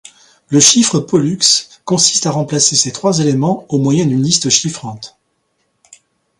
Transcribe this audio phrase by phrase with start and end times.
[0.49, 1.37] Le chiffre Pollux
[1.85, 5.15] consiste à remplacer ces trois éléments au moyen d'une liste chiffrante.